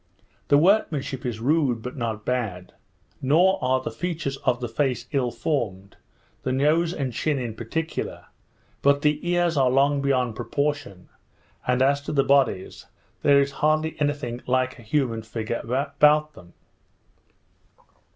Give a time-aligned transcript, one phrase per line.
[0.47, 2.73] The workmanship is rude, but not bad;
[3.21, 5.95] nor are the features of the face ill formed,
[6.41, 8.25] the nose and chin in particular;
[8.81, 11.09] but the ears are long beyond proportion;
[11.67, 12.87] and, as to the bodies,
[13.21, 15.61] there is hardly any thing like a human figure
[15.93, 16.53] about them.